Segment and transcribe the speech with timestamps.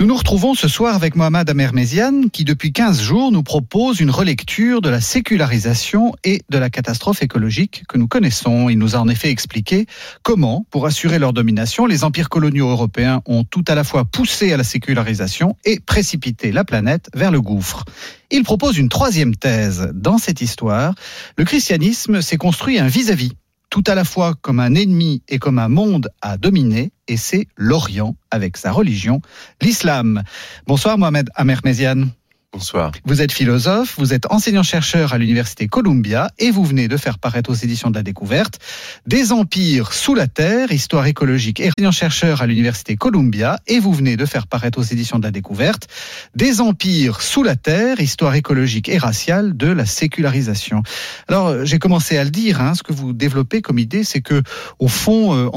[0.00, 4.12] Nous nous retrouvons ce soir avec Mohamed Amerméziane qui depuis 15 jours nous propose une
[4.12, 8.68] relecture de la sécularisation et de la catastrophe écologique que nous connaissons.
[8.68, 9.86] Il nous a en effet expliqué
[10.22, 14.52] comment, pour assurer leur domination, les empires coloniaux européens ont tout à la fois poussé
[14.52, 17.84] à la sécularisation et précipité la planète vers le gouffre.
[18.30, 19.90] Il propose une troisième thèse.
[19.94, 20.94] Dans cette histoire,
[21.36, 23.32] le christianisme s'est construit un vis-à-vis
[23.70, 27.46] tout à la fois comme un ennemi et comme un monde à dominer, et c'est
[27.56, 29.20] l'Orient avec sa religion,
[29.60, 30.22] l'islam.
[30.66, 32.08] Bonsoir Mohamed Amermézian.
[32.54, 32.92] Bonsoir.
[33.04, 37.50] Vous êtes philosophe, vous êtes enseignant-chercheur à l'université Columbia et vous venez de faire paraître
[37.50, 38.58] aux éditions de la découverte
[39.06, 44.16] Des empires sous la terre, histoire écologique et enseignant-chercheur à l'université Columbia et vous venez
[44.16, 45.88] de faire paraître aux éditions de la découverte
[46.34, 50.82] Des empires sous la terre, histoire écologique et raciale de la sécularisation.
[51.28, 54.42] Alors j'ai commencé à le dire, hein, ce que vous développez comme idée, c'est que
[54.78, 55.50] au fond, euh,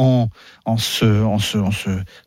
[0.66, 1.70] en se, en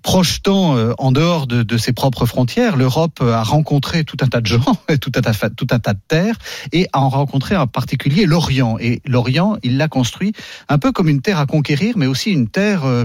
[0.02, 4.40] projetant euh, en dehors de, de, ses propres frontières, l'Europe a rencontré tout un tas
[4.40, 4.53] de gens,
[5.00, 6.36] tout un tas, tout un tas de terres,
[6.72, 8.78] et a rencontré en particulier l'Orient.
[8.78, 10.32] Et l'Orient, il l'a construit
[10.68, 13.04] un peu comme une terre à conquérir, mais aussi une terre euh,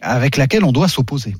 [0.00, 1.34] avec laquelle on doit s'opposer.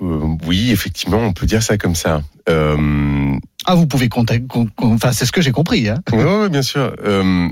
[0.00, 2.22] Euh, oui, effectivement, on peut dire ça comme ça.
[2.48, 3.36] Euh...
[3.64, 4.42] Ah, vous pouvez compter.
[4.78, 5.88] Enfin, c'est ce que j'ai compris.
[5.88, 6.02] Hein.
[6.12, 6.94] Oui, ouais, bien sûr.
[7.04, 7.48] Euh...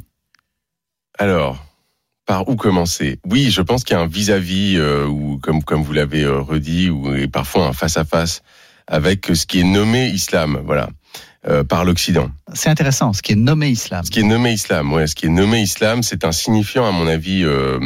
[1.19, 1.65] Alors,
[2.27, 3.21] par où commencer?
[3.25, 7.15] Oui, je pense qu'il y a un vis-à-vis, ou comme comme vous l'avez redit, ou
[7.15, 8.43] et parfois un face-à-face
[8.87, 10.89] avec ce qui est nommé islam, voilà,
[11.47, 12.31] euh, par l'Occident.
[12.53, 14.05] C'est intéressant, ce qui est nommé islam.
[14.05, 16.91] Ce qui est nommé islam, ouais, ce qui est nommé islam, c'est un signifiant à
[16.91, 17.45] mon avis.
[17.45, 17.79] Euh,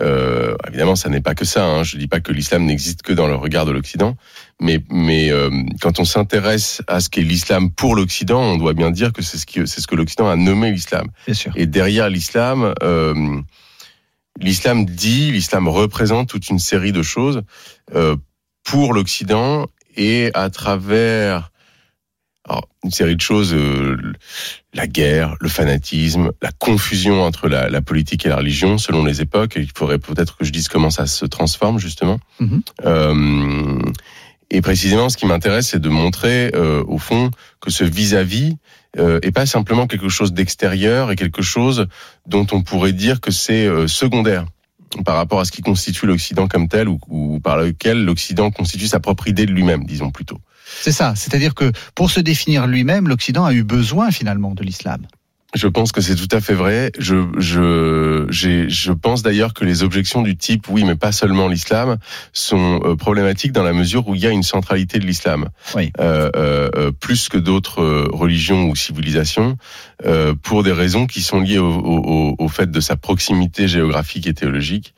[0.00, 1.64] euh, évidemment, ça n'est pas que ça.
[1.64, 1.82] Hein.
[1.82, 4.16] Je dis pas que l'islam n'existe que dans le regard de l'Occident,
[4.60, 5.50] mais mais euh,
[5.80, 9.38] quand on s'intéresse à ce qu'est l'islam pour l'Occident, on doit bien dire que c'est
[9.38, 11.08] ce qui c'est ce que l'Occident a nommé l'islam.
[11.56, 13.40] Et derrière l'islam, euh,
[14.40, 17.42] l'islam dit, l'islam représente toute une série de choses
[17.94, 18.16] euh,
[18.64, 19.66] pour l'Occident
[19.98, 21.50] et à travers
[22.48, 23.98] alors, une série de choses, euh,
[24.72, 29.20] la guerre, le fanatisme, la confusion entre la, la, politique et la religion selon les
[29.20, 29.54] époques.
[29.56, 32.18] Il faudrait peut-être que je dise comment ça se transforme justement.
[32.40, 32.60] Mm-hmm.
[32.86, 33.82] euh,
[34.50, 37.30] et précisément, ce qui m'intéresse, c'est de montrer euh, au fond
[37.60, 38.56] que ce vis-à-vis
[38.98, 41.86] euh, est pas simplement quelque chose d'extérieur et quelque chose
[42.26, 44.46] dont on pourrait dire que c'est euh, secondaire
[45.04, 49.00] par rapport à ce qui constitue l'Occident comme tel ou, par lequel l'Occident constitue sa
[49.00, 50.38] propre idée de lui-même, disons plutôt.
[50.80, 55.06] C'est ça, c'est-à-dire que pour se définir lui-même, l'Occident a eu besoin finalement de l'islam.
[55.54, 56.92] Je pense que c'est tout à fait vrai.
[56.98, 61.96] Je, je, je pense d'ailleurs que les objections du type oui, mais pas seulement l'islam,
[62.34, 65.90] sont euh, problématiques dans la mesure où il y a une centralité de l'islam, oui.
[66.00, 69.56] euh, euh, plus que d'autres euh, religions ou civilisations,
[70.04, 74.26] euh, pour des raisons qui sont liées au, au, au, fait de sa proximité géographique
[74.26, 74.92] et théologique,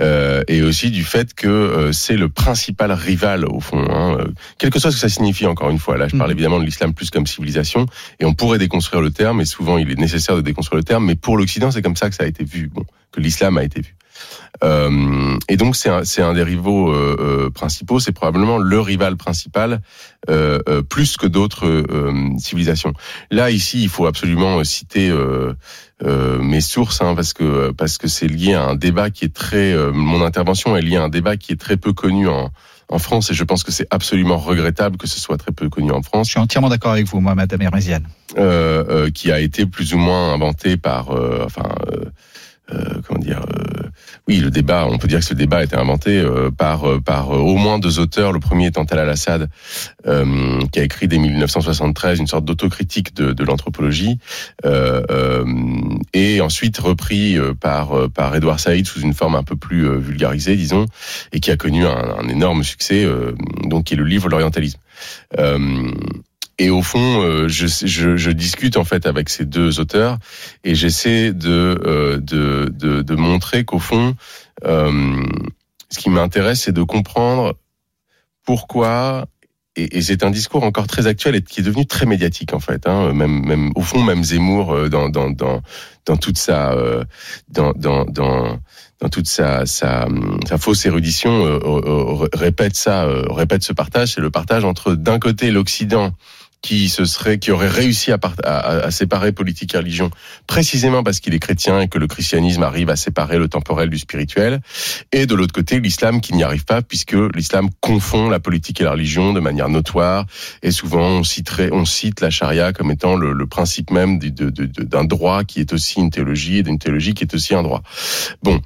[0.00, 4.16] euh, et aussi du fait que c'est le principal rival au fond, hein,
[4.56, 5.46] quel que soit ce que ça signifie.
[5.46, 6.32] Encore une fois, là, je parle mmh.
[6.32, 7.84] évidemment de l'islam plus comme civilisation,
[8.18, 10.84] et on pourrait déconstruire le terme, et souvent il il est nécessaire de déconstruire le
[10.84, 12.70] terme, mais pour l'Occident, c'est comme ça que ça a été vu,
[13.12, 13.96] que l'islam a été vu.
[14.62, 19.16] Euh, et donc c'est un, un, des rivaux euh, euh, principaux, c'est probablement le rival
[19.16, 19.80] principal,
[20.28, 21.84] euh, euh plus que d'autres
[22.38, 22.92] civilisations.
[23.30, 25.12] Là ici, il faut absolument citer
[26.02, 29.74] mes sources, hein, parce que parce que c'est lié à un débat qui est très,
[29.92, 32.50] mon intervention est liée à un débat qui est très peu connu en,
[32.90, 35.92] en France et je pense que c'est absolument regrettable que ce soit très peu connu
[35.92, 36.26] en France.
[36.26, 38.04] Je suis entièrement d'accord avec vous, moi, Madame Hermésiane.
[38.38, 42.04] Euh, euh, qui a été plus ou moins inventé par, enfin, euh,
[43.06, 43.44] comment dire,
[44.28, 46.22] oui, le débat, on peut dire que ce débat a été inventé
[46.56, 48.32] par par au moins deux auteurs.
[48.32, 49.48] Le premier étant Talal Assad,
[50.04, 54.18] qui a écrit dès 1973 une sorte d'autocritique de, l'anthropologie,
[56.12, 60.86] et ensuite repris par par Edouard Saïd sous une forme un peu plus vulgarisée, disons,
[61.32, 63.06] et qui a connu un, un énorme succès,
[63.64, 64.78] donc qui est le livre L'orientalisme.
[66.60, 70.18] Et au fond, euh, je, je, je, discute en fait avec ces deux auteurs
[70.62, 74.14] et j'essaie de, euh, de, de, de, montrer qu'au fond,
[74.66, 75.26] euh,
[75.88, 77.54] ce qui m'intéresse, c'est de comprendre
[78.44, 79.24] pourquoi.
[79.74, 82.60] Et, et c'est un discours encore très actuel et qui est devenu très médiatique en
[82.60, 82.86] fait.
[82.86, 85.62] Hein, même, même au fond, même Zemmour euh, dans, dans, dans,
[86.04, 86.74] dans toute sa,
[87.48, 88.60] dans, dans, dans
[89.00, 90.06] dans toute sa, sa,
[90.46, 95.50] sa fausse érudition, euh, répète ça, répète ce partage, c'est le partage entre d'un côté
[95.50, 96.12] l'Occident
[96.62, 100.10] qui se serait, qui aurait réussi à, à, séparer politique et religion,
[100.46, 103.98] précisément parce qu'il est chrétien et que le christianisme arrive à séparer le temporel du
[103.98, 104.60] spirituel,
[105.12, 108.84] et de l'autre côté l'islam qui n'y arrive pas puisque l'islam confond la politique et
[108.84, 110.26] la religion de manière notoire,
[110.62, 115.04] et souvent on citerait, on cite la charia comme étant le, le principe même d'un
[115.04, 117.82] droit qui est aussi une théologie et d'une théologie qui est aussi un droit.
[118.42, 118.60] Bon.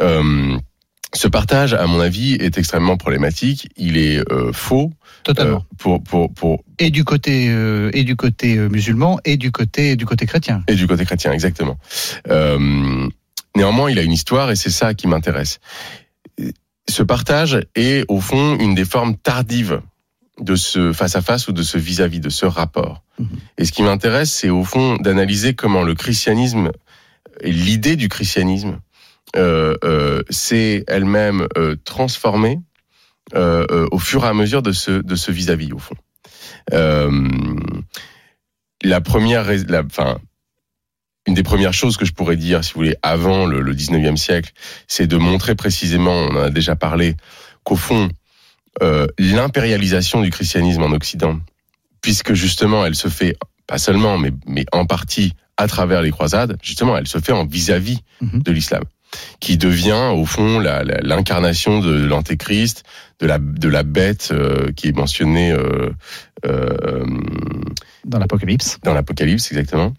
[0.00, 0.58] Euh,
[1.12, 3.68] ce partage, à mon avis, est extrêmement problématique.
[3.76, 4.92] Il est euh, faux.
[5.24, 5.58] Totalement.
[5.58, 6.64] Euh, pour, pour, pour...
[6.78, 10.62] Et du côté euh, et du côté musulman et du côté du côté chrétien.
[10.68, 11.78] Et du côté chrétien, exactement.
[13.56, 15.60] néanmoins, il a une histoire et c'est ça qui m'intéresse.
[16.88, 19.80] Ce partage est au fond une des formes tardives
[20.40, 23.02] de ce face à face ou de ce vis-à-vis, de ce rapport.
[23.18, 23.28] Mhm.
[23.58, 26.70] Et ce qui m'intéresse, c'est au fond d'analyser comment le christianisme
[27.40, 28.78] et l'idée du christianisme
[29.36, 32.69] euh, euh, s'est elle-même euh, transformée euh,
[33.34, 35.96] au fur et à mesure de ce de ce vis-à-vis au fond.
[38.82, 40.18] la première, la, enfin,
[41.26, 44.16] une des premières choses que je pourrais dire, si vous voulez, avant le, le 19e
[44.16, 44.52] siècle,
[44.88, 47.16] c'est de montrer précisément, on en a déjà parlé,
[47.62, 48.08] qu'au fond,
[48.82, 51.38] euh, l'impérialisation du christianisme en Occident,
[52.00, 53.36] puisque justement elle se fait
[53.66, 57.44] pas seulement, mais, mais en partie à travers les croisades, justement, elle se fait en
[57.44, 58.42] vis-à-vis mhm.
[58.42, 58.82] de l'islam
[59.40, 62.84] qui devient au fond l'incarnation de l'antéchrist,
[63.18, 65.90] de la de la bête euh, qui est mentionnée euh,
[66.44, 67.04] euh,
[68.04, 68.78] dans l'Apocalypse.
[68.82, 69.94] Dans l'Apocalypse, exactement.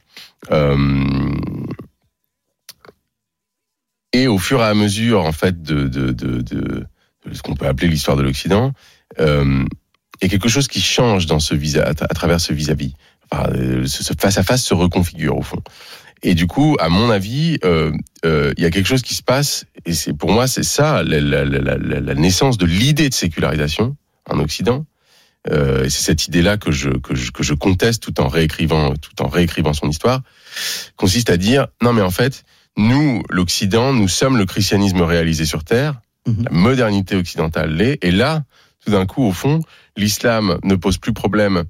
[4.14, 6.86] et au fur et à mesure, en fait, de, de, de, de
[7.34, 8.74] ce qu'on peut appeler l'histoire de l'Occident,
[9.20, 9.66] il
[10.22, 12.94] y a quelque chose qui change dans ce à travers ce vis-à-vis.
[13.32, 15.62] ce face à face se reconfigure au fond.
[16.24, 17.92] Et du coup, à mon avis, euh,
[18.26, 21.04] euh, il y a quelque chose qui se passe, et c'est pour moi c'est ça
[21.04, 23.96] la, la, la, la, naissance de l'idée de sécularisation
[24.30, 24.86] en Occident.
[25.50, 28.94] Euh, et c'est cette idée-là que je, que je que je conteste tout en réécrivant
[28.94, 30.22] tout en réécrivant son histoire,
[30.98, 32.44] consiste à dire non mais en fait
[32.78, 36.44] nous l'Occident nous sommes le christianisme réalisé sur terre, mhm.
[36.44, 38.44] la modernité occidentale l'est, et là
[38.86, 39.62] tout d'un coup au fond
[39.98, 41.64] l'islam ne pose plus problème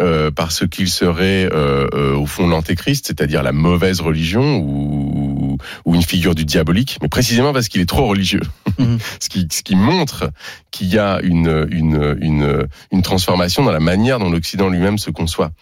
[0.00, 5.56] euh, parce qu'il serait euh, euh, au fond l'antéchrist, c'est-à-dire la mauvaise religion ou,
[5.86, 8.42] ou, une figure du diabolique, mais précisément parce qu'il est trop religieux.
[8.78, 8.98] Mhm.
[9.20, 10.30] ce, qui, ce qui montre
[10.70, 15.10] qu'il y a une, une, une, une transformation dans la manière dont l'Occident lui-même se
[15.10, 15.52] conçoit.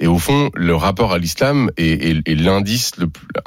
[0.00, 2.92] Et au fond, le rapport à l'islam est, est, est l'indice,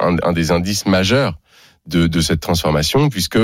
[0.00, 1.38] un, un des indices majeurs
[1.86, 3.38] de, de cette transformation, puisque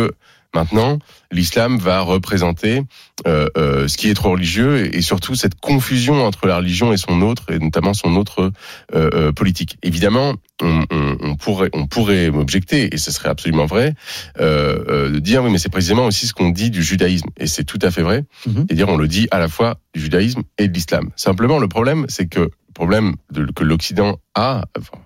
[0.54, 0.98] Maintenant,
[1.32, 2.82] l'islam va représenter
[3.26, 6.96] euh, euh, ce qui est trop religieux et, surtout cette confusion entre la religion et
[6.96, 8.52] son autre, et notamment son autre
[8.94, 9.76] euh, euh politique.
[9.82, 13.94] Évidemment, on, on, on, pourrait, on pourrait m'objecter, et ce serait absolument vrai,
[14.40, 17.46] euh, euh, de dire oui, mais c'est précisément aussi ce qu'on dit du judaïsme, et
[17.46, 18.24] c'est tout à fait vrai.
[18.46, 21.10] Mm Et dire on le dit à la fois du judaïsme et de l'islam.
[21.16, 24.98] Simplement, le problème, c'est que le problème de, que l'Occident a, enfin,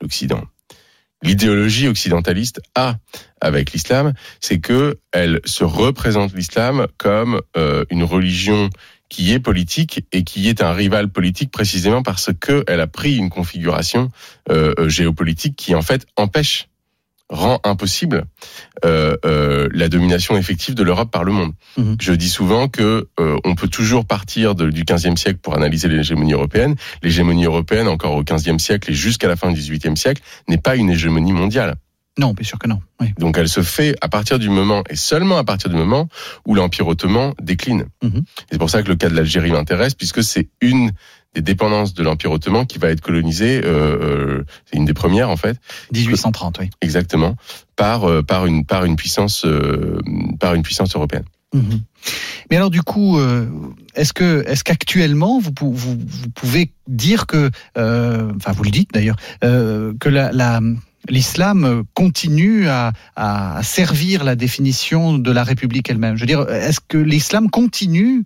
[0.00, 0.42] l'Occident,
[1.26, 2.96] l'idéologie occidentaliste a
[3.40, 8.70] avec l'islam, c'est que elle se représente l'islam comme euh, une religion
[9.08, 13.16] qui est politique et qui est un rival politique précisément parce que elle a pris
[13.16, 14.10] une configuration
[14.50, 16.68] euh, euh géopolitique qui en fait empêche
[17.28, 18.24] rend impossible
[18.84, 21.52] euh, euh, la domination effective de l'Europe par le monde.
[21.76, 21.96] Mhm.
[22.00, 25.88] Je dis souvent que euh, on peut toujours partir de, du XVe siècle pour analyser
[25.88, 26.76] l'hégémonie européenne.
[27.02, 30.76] L'hégémonie européenne, encore au XVe siècle et jusqu'à la fin du XVIIIe siècle, n'est pas
[30.76, 31.76] une hégémonie mondiale.
[32.18, 32.80] Non, bien sûr que non.
[33.00, 33.12] Oui.
[33.18, 36.08] Donc elle se fait à partir du moment, et seulement à partir du moment,
[36.46, 37.86] où l'Empire ottoman décline.
[38.02, 38.24] Mhm.
[38.50, 40.92] C'est pour ça que le cas de l'Algérie m'intéresse, puisque c'est une
[41.34, 45.28] des dépendances de l'Empire ottoman qui va être colonisée, euh, euh, c'est une des premières
[45.28, 45.58] en fait.
[45.92, 46.70] 1830, oui.
[46.80, 47.36] Exactement,
[47.76, 50.00] par euh, par une par une puissance euh,
[50.40, 51.24] par une puissance européenne.
[51.52, 51.82] Mhm.
[52.50, 53.18] Mais alors du coup,
[53.94, 59.16] est-ce que est-ce qu'actuellement vous, vous, vous, pouvez dire que, enfin vous le dites d'ailleurs,
[59.40, 60.60] que la, la
[61.08, 62.92] l'islam continue à,
[63.62, 66.16] servir la définition de la République elle-même.
[66.16, 68.24] Je veux dire, est-ce que l'islam continue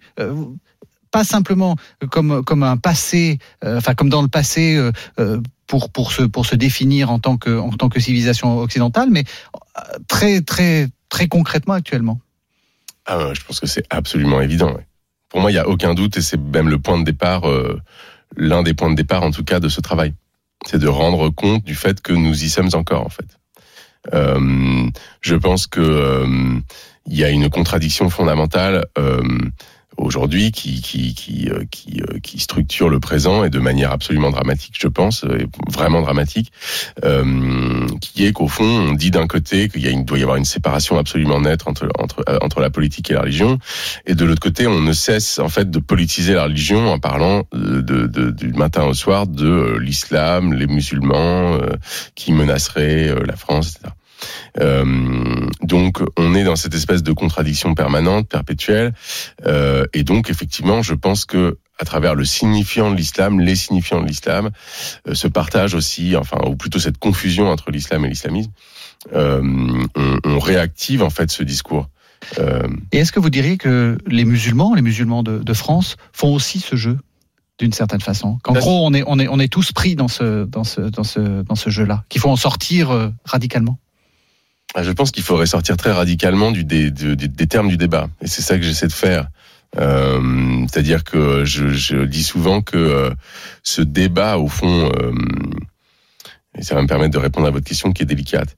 [1.11, 1.77] pas simplement
[2.11, 6.23] comme comme un passé, euh, enfin comme dans le passé euh, euh, pour pour se
[6.23, 9.25] pour se définir en tant que en tant que civilisation occidentale, mais
[10.09, 12.21] très très très concrètement actuellement?
[13.07, 14.77] Ah, je pense que c'est absolument évident.
[15.29, 17.43] Pour moi, il y a aucun doute et c'est même le point de départ,
[18.37, 20.13] l'un des points de départ en tout cas de ce travail,
[20.67, 23.27] c'est de rendre compte du fait que nous y sommes encore en fait.
[25.21, 26.25] je pense que
[27.07, 28.85] il y a une contradiction fondamentale
[29.97, 34.31] aujourd'hui qui qui qui euh, qui, euh, qui structure le présent et de manière absolument
[34.31, 36.53] dramatique, je pense, euh, vraiment dramatique,
[37.05, 40.23] euh, qui est qu'au fond, on dit d'un côté qu'il y a une, doit y
[40.23, 43.59] avoir une séparation absolument nette entre entre entre la politique et la religion,
[44.07, 47.45] et de l'autre côté, on ne cesse en fait de politiser la religion en parlant
[47.53, 51.59] de, de du matin au soir de l'islam, les musulmans
[52.15, 53.93] qui menaceraient la France, etc.
[54.61, 58.93] Euh, donc on est dans cette espèce de contradiction permanente, perpétuelle,
[59.47, 64.03] euh, et donc effectivement, je pense que à travers le signifiant de l'islam, les signifiants
[64.03, 64.51] de l'islam,
[65.09, 68.51] euh, se partagent aussi, enfin, ou plutôt cette confusion entre l'islam et l'islamisme,
[69.15, 69.41] euh,
[69.95, 71.89] on, on, réactive en fait ce discours.
[72.39, 76.35] Euh, et est-ce que vous diriez que les musulmans, les musulmans de, de France, font
[76.35, 76.99] aussi ce jeu
[77.59, 78.39] d'une certaine façon?
[78.43, 81.05] Qu'en gros, on est, on, est, on est tous pris dans ce, dans ce, dans
[81.05, 83.79] ce, dans ce jeu-là, qu'il faut en sortir euh, radicalement
[84.77, 88.09] je pense qu'il faudrait sortir très radicalement du, des, des, termes du débat.
[88.23, 89.29] Et c'est ça que j'essaie de faire.
[89.79, 93.11] Euh, C'est-à-dire que je, je, dis souvent que euh,
[93.63, 95.13] ce débat, au fond, euh,
[96.57, 98.57] et ça va me permettre de répondre à votre question qui est délicate.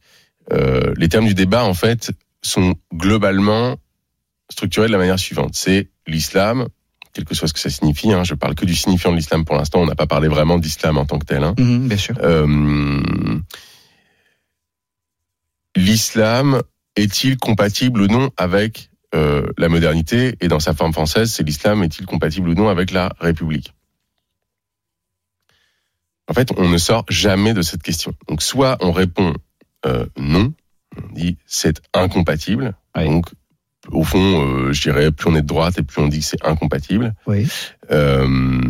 [0.99, 3.77] Les termes du débat, en fait, sont globalement
[4.51, 5.55] structurés de la manière suivante.
[5.55, 6.67] C'est l'islam,
[7.15, 8.13] quel que soit ce que ça signifie.
[8.13, 9.81] Hein, je parle que du signifiant de l'islam pour l'instant.
[9.81, 11.43] On n'a pas parlé vraiment d'islam en tant que tel.
[11.43, 11.55] Hein.
[11.59, 12.17] Mmh, bien sûr.
[15.77, 16.63] L'islam
[16.97, 20.37] est-il compatible ou non avec euh, la modernité?
[20.41, 23.75] Et dans sa forme française, c'est l'islam est-il compatible ou non avec la République?
[26.29, 28.15] En fait, on ne sort jamais de cette question.
[28.29, 29.35] Donc, soit on répond
[29.87, 30.53] euh, non,
[30.97, 32.75] on dit c'est incompatible.
[32.97, 33.05] Oui.
[33.05, 33.27] Donc,
[33.91, 36.25] au fond, euh, je dirais, plus on est de droite et plus on dit que
[36.25, 37.15] c'est incompatible.
[37.27, 37.49] Oui.
[37.91, 38.61] Euh,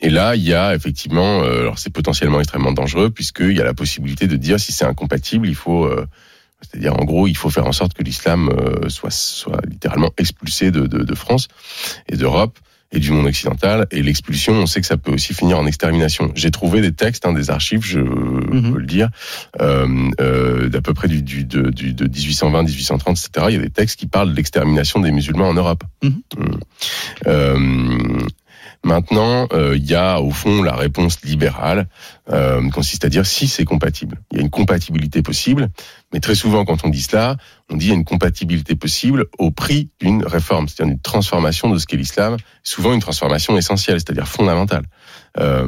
[0.00, 3.64] et là, il y a effectivement, euh, alors c'est potentiellement extrêmement dangereux puisqu'il y a
[3.64, 6.06] la possibilité de dire si c'est incompatible, il faut, euh,
[6.62, 10.70] c'est-à-dire en gros, il faut faire en sorte que l'islam euh, soit, soit littéralement expulsé
[10.70, 11.48] de, de, de France
[12.08, 12.58] et d'Europe
[12.92, 13.86] et du monde occidental.
[13.92, 16.32] Et l'expulsion, on sait que ça peut aussi finir en extermination.
[16.34, 18.72] J'ai trouvé des textes, hein, des archives, je Mhm.
[18.72, 19.10] peux le dire,
[19.60, 23.46] euh, euh, d'à peu près du, du, de, du, de 1820, 1830, etc.
[23.50, 25.84] Il y a des textes qui parlent de l'extermination des musulmans en Europe.
[26.02, 26.20] Mhm.
[27.28, 28.18] Euh,
[28.82, 31.86] Maintenant, euh, il y a au fond la réponse libérale,
[32.30, 34.22] euh, consiste à dire si c'est compatible.
[34.30, 35.68] Il y a une compatibilité possible,
[36.14, 37.36] mais très souvent quand on dit cela,
[37.68, 41.68] on dit il y a une compatibilité possible au prix d'une réforme, c'est-à-dire d'une transformation
[41.68, 44.84] de ce qu'est l'islam, souvent une transformation essentielle, c'est-à-dire fondamentale.
[45.38, 45.66] Euh,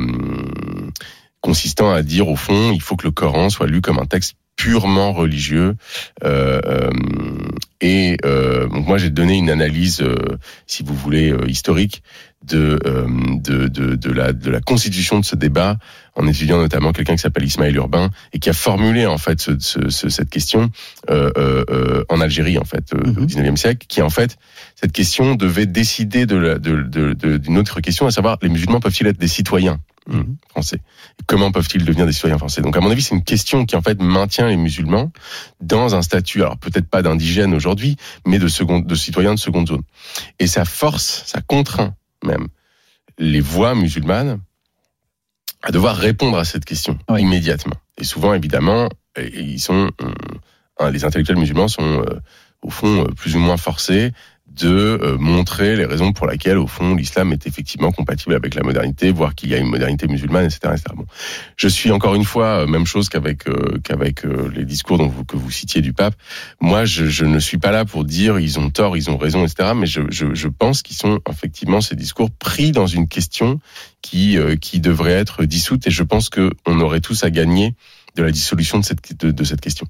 [1.42, 4.36] consistant à dire au fond, il faut que le Coran soit lu comme un texte
[4.56, 5.74] purement religieux.
[6.24, 6.90] Euh, euh,
[7.80, 10.14] et euh, donc moi j'ai donné une analyse, euh,
[10.66, 12.02] si vous voulez, euh, historique
[12.46, 13.06] de, euh,
[13.38, 15.76] de, de, de, la, de la constitution de ce débat
[16.16, 19.52] en étudiant notamment quelqu'un qui s'appelle Ismaël Urbain et qui a formulé en fait ce,
[19.60, 20.70] ce, ce, cette question
[21.10, 23.18] euh, en Algérie en fait Mhm.
[23.22, 24.36] au 19e siècle, qui en fait
[24.76, 28.48] cette question devait décider de la- de- de- de- d'une autre question, à savoir les
[28.48, 29.78] musulmans peuvent-ils être des citoyens
[30.08, 30.36] Mhm.
[30.50, 30.80] français?
[31.32, 32.60] Comment peuvent-ils devenir des citoyens français?
[32.60, 35.10] Donc à mon avis, c'est une question qui en fait maintient les musulmans
[35.62, 37.96] dans un statut, alors peut-être pas d'indigène aujourd'hui,
[38.26, 39.80] mais de seconde, de citoyens de seconde zone.
[40.38, 42.48] Et ça force, ça contraint même
[43.18, 44.42] les voix musulmanes
[45.62, 47.22] à devoir répondre à cette question Oui.
[47.22, 47.76] immédiatement.
[47.96, 49.90] Et souvent, évidemment, ils sont,
[50.82, 52.20] euh, les intellectuels musulmans sont euh,
[52.60, 54.12] au fond euh, plus ou moins forcés
[54.54, 58.62] de euh, montrer les raisons pour lesquelles, au fond, l'islam est effectivement compatible avec la
[58.62, 60.60] modernité, voire qu'il y a une modernité musulmane, etc.
[60.72, 60.84] etc.
[60.94, 61.06] Bon.
[61.56, 65.08] Je suis encore une fois, euh, même chose qu'avec euh, qu'avec euh, les discours dont
[65.08, 66.14] vous, que vous citiez du pape.
[66.60, 69.44] Moi, je, je ne suis pas là pour dire ils ont tort, ils ont raison,
[69.44, 69.72] etc.
[69.74, 73.58] Mais je, je, je pense qu'ils sont effectivement ces discours pris dans une question
[74.02, 77.74] qui euh, qui devrait être dissoute, et je pense que on aurait tous à gagner
[78.16, 79.86] de la dissolution de cette de cette question.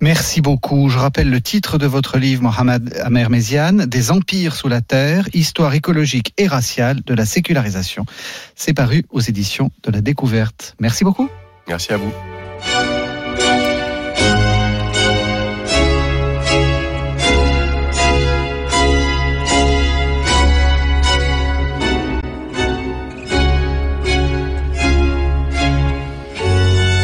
[0.00, 0.88] Merci beaucoup.
[0.88, 5.28] Je rappelle le titre de votre livre, Mohamed Amer Méziane, Des empires sous la terre,
[5.32, 8.06] histoire écologique et raciale de la sécularisation.
[8.54, 10.74] C'est paru aux éditions de la découverte.
[10.80, 11.28] Merci beaucoup.
[11.68, 12.12] Merci à vous.